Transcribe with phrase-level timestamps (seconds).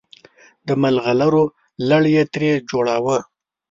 [0.67, 1.43] د ملغلرو
[1.89, 3.17] لړ یې ترې جوړاوه.